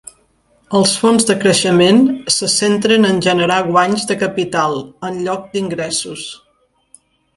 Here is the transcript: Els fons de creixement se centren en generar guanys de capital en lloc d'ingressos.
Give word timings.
Els 0.77 0.93
fons 1.01 1.25
de 1.29 1.33
creixement 1.41 1.99
se 2.35 2.49
centren 2.53 3.07
en 3.11 3.21
generar 3.27 3.61
guanys 3.69 4.07
de 4.13 4.17
capital 4.25 4.81
en 5.11 5.21
lloc 5.29 5.49
d'ingressos. 5.53 6.25